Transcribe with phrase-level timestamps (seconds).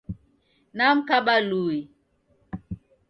[0.77, 1.79] Namkaba luwi